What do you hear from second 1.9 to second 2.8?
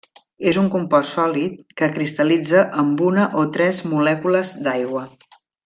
cristal·litza